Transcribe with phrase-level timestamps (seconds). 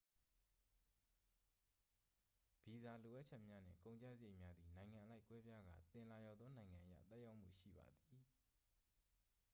[2.69, 8.23] ဗီဇာလိုအပ်ချက်များနှင့် ကုန်ကျစရိတ်များသည် နိုင်ငံအလိုက် ကွဲပြားကာ သင်လာရောက်သောနိုင်ငံအရ သက်ရောက်မှုရှိပါသည်